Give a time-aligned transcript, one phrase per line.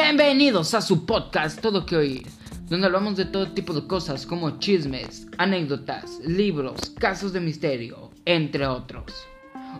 [0.00, 2.26] Bienvenidos a su podcast Todo que oír,
[2.68, 8.64] donde hablamos de todo tipo de cosas como chismes, anécdotas, libros, casos de misterio, entre
[8.64, 9.12] otros.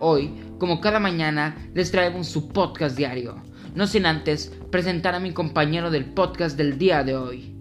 [0.00, 3.42] Hoy, como cada mañana, les traemos su podcast diario,
[3.74, 7.56] no sin antes presentar a mi compañero del podcast del día de hoy.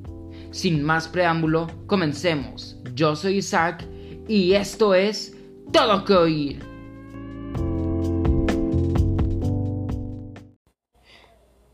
[0.51, 2.75] Sin más preámbulo, comencemos.
[2.93, 3.87] Yo soy Isaac
[4.27, 5.37] y esto es
[5.71, 6.70] Todo que oír.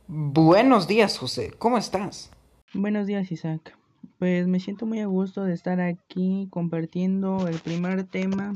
[0.10, 1.52] Buenos días, José.
[1.58, 2.32] ¿Cómo estás?
[2.74, 3.78] Buenos días, Isaac.
[4.20, 8.54] Pues me siento muy a gusto de estar aquí compartiendo el primer tema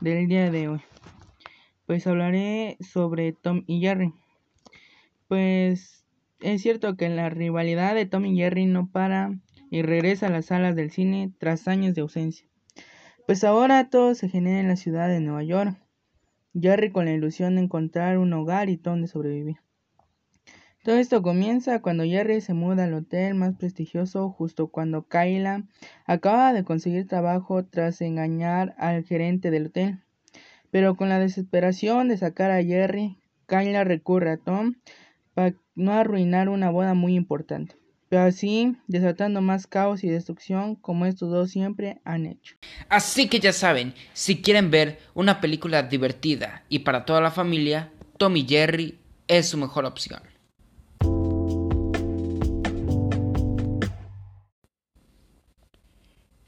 [0.00, 0.80] del día de hoy.
[1.84, 4.14] Pues hablaré sobre Tom y Jerry.
[5.28, 6.06] Pues
[6.40, 10.46] es cierto que la rivalidad de Tom y Jerry no para y regresa a las
[10.46, 12.46] salas del cine tras años de ausencia.
[13.26, 15.76] Pues ahora todo se genera en la ciudad de Nueva York.
[16.58, 19.58] Jerry con la ilusión de encontrar un hogar y donde sobrevivir.
[20.82, 25.62] Todo esto comienza cuando Jerry se muda al hotel más prestigioso justo cuando Kayla
[26.06, 30.00] acaba de conseguir trabajo tras engañar al gerente del hotel.
[30.72, 33.16] Pero con la desesperación de sacar a Jerry,
[33.46, 34.74] Kayla recurre a Tom
[35.34, 37.76] para no arruinar una boda muy importante.
[38.08, 42.56] Pero así, desatando más caos y destrucción como estos dos siempre han hecho.
[42.88, 47.92] Así que ya saben, si quieren ver una película divertida y para toda la familia,
[48.18, 50.31] Tom y Jerry es su mejor opción.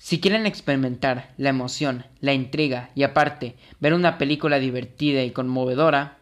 [0.04, 6.18] Si quieren experimentar la emoción, la intriga y aparte ver una película divertida y conmovedora,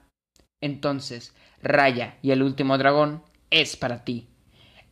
[0.60, 4.28] entonces Raya y el último dragón es para ti.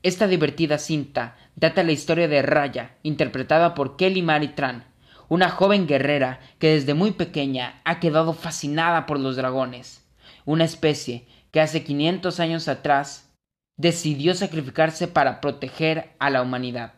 [0.02, 4.86] Esta divertida cinta data la historia de Raya, interpretada por Kelly Maritran,
[5.28, 10.04] una joven guerrera que desde muy pequeña ha quedado fascinada por los dragones,
[10.46, 13.32] una especie que hace 500 años atrás
[13.76, 16.94] decidió sacrificarse para proteger a la humanidad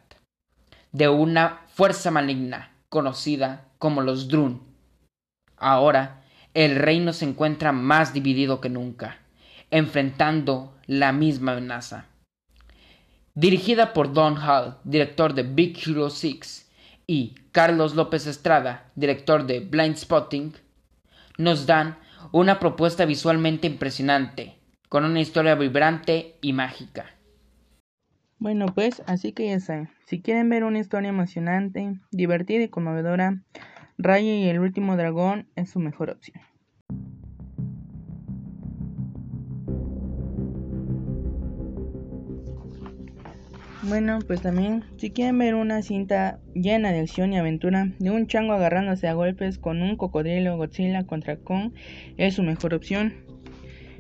[0.93, 4.63] de una fuerza maligna conocida como los Drun.
[5.57, 9.19] Ahora, el reino se encuentra más dividido que nunca,
[9.71, 12.07] enfrentando la misma amenaza.
[13.35, 16.71] Dirigida por Don Hall, director de Big Hero 6,
[17.07, 20.55] y Carlos López Estrada, director de Blind Spotting,
[21.39, 21.99] nos dan
[22.31, 24.59] una propuesta visualmente impresionante,
[24.91, 27.07] con una historia vibrante y mágica.
[28.43, 33.41] Bueno, pues así que ya saben, si quieren ver una historia emocionante, divertida y conmovedora,
[33.99, 36.43] Raya y el último dragón es su mejor opción.
[43.83, 48.27] Bueno, pues también, si quieren ver una cinta llena de acción y aventura, de un
[48.27, 51.75] chango agarrándose a golpes con un cocodrilo Godzilla contra Kong,
[52.17, 53.15] es su mejor opción.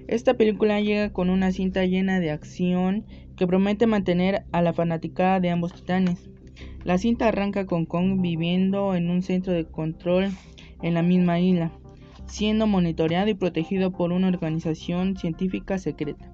[0.08, 3.04] Esta película llega con una cinta llena de acción
[3.36, 6.28] que promete mantener a la fanaticada de ambos titanes.
[6.84, 10.30] La cinta arranca con Kong viviendo en un centro de control
[10.82, 11.70] en la misma isla,
[12.26, 16.32] siendo monitoreado y protegido por una organización científica secreta.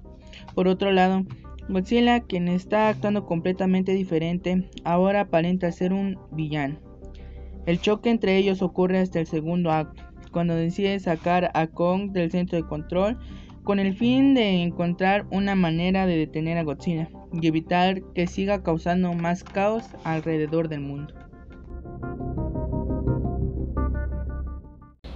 [0.55, 1.25] Por otro lado,
[1.69, 6.79] Godzilla, quien está actuando completamente diferente, ahora aparenta ser un villano.
[7.67, 10.01] El choque entre ellos ocurre hasta el segundo acto,
[10.31, 13.19] cuando decide sacar a Kong del centro de control
[13.69, 18.63] con el fin de encontrar una manera de detener a Godzilla y evitar que siga
[18.63, 21.13] causando más caos alrededor del mundo.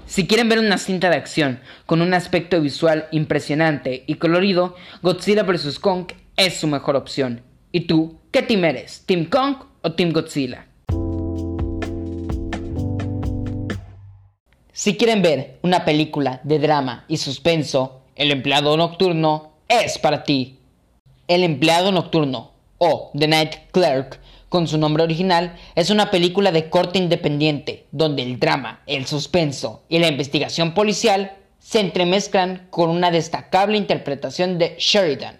[0.05, 5.41] Si quieren ver una cinta de acción con un aspecto visual impresionante y colorido, Godzilla
[5.41, 5.79] vs.
[5.79, 7.41] Kong es su mejor opción.
[7.71, 9.03] ¿Y tú, qué team eres?
[9.07, 10.67] ¿Team Kong o Team Godzilla?
[14.73, 20.59] Si quieren ver una película de drama y suspenso el empleado nocturno es para ti.
[21.27, 24.19] El empleado nocturno, o The Night Clerk,
[24.49, 29.81] con su nombre original, es una película de corte independiente, donde el drama, el suspenso
[29.89, 35.39] y la investigación policial se entremezclan con una destacable interpretación de Sheridan,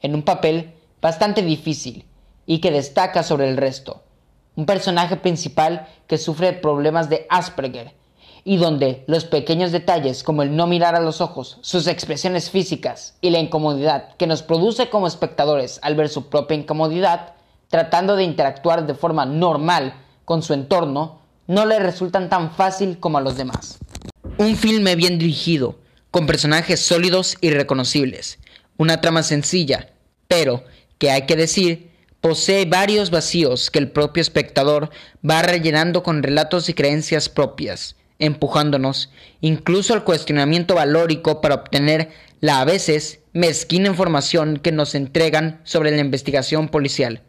[0.00, 0.72] en un papel
[1.02, 2.06] bastante difícil
[2.46, 4.02] y que destaca sobre el resto.
[4.56, 7.97] Un personaje principal que sufre problemas de Asperger
[8.48, 13.12] y donde los pequeños detalles como el no mirar a los ojos, sus expresiones físicas
[13.20, 17.34] y la incomodidad que nos produce como espectadores al ver su propia incomodidad,
[17.68, 19.92] tratando de interactuar de forma normal
[20.24, 23.80] con su entorno, no le resultan tan fácil como a los demás.
[24.38, 25.76] Un filme bien dirigido,
[26.10, 28.38] con personajes sólidos y reconocibles,
[28.78, 29.90] una trama sencilla,
[30.26, 30.64] pero
[30.96, 31.90] que hay que decir,
[32.22, 34.88] posee varios vacíos que el propio espectador
[35.22, 39.10] va rellenando con relatos y creencias propias, empujándonos
[39.40, 42.10] incluso al cuestionamiento valórico para obtener
[42.40, 47.22] la a veces mezquina información que nos entregan sobre la investigación policial.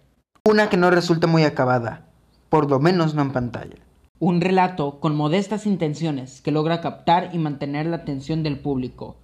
[0.43, 2.07] Una que no resulta muy acabada,
[2.49, 3.77] por lo menos no en pantalla.
[4.19, 9.17] Un relato con modestas intenciones que logra captar y mantener la atención del público,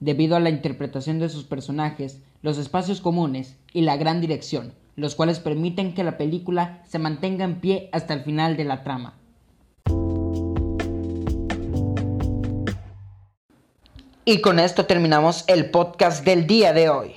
[0.00, 5.14] debido a la interpretación de sus personajes, los espacios comunes y la gran dirección, los
[5.14, 9.14] cuales permiten que la película se mantenga en pie hasta el final de la trama.
[14.28, 17.12] Y con esto terminamos el podcast del día de hoy.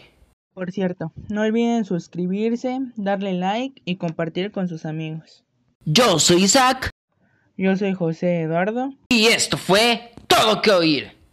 [0.53, 5.43] Por cierto, no olviden suscribirse, darle like y compartir con sus amigos.
[5.85, 6.91] Yo soy Isaac.
[7.57, 8.93] Yo soy José Eduardo.
[9.09, 11.18] Y esto fue Todo que Oír.